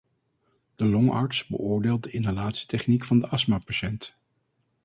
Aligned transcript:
De 0.75 0.85
longarts 0.85 1.45
beoordeelt 1.47 2.03
de 2.03 2.09
inhalatietechniek 2.11 3.03
van 3.03 3.19
de 3.19 3.27
astmapatiënt. 3.27 4.17